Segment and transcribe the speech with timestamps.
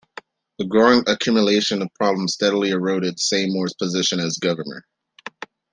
[0.57, 4.83] The growing accumulation of problems steadily eroded Seymour's position as governor.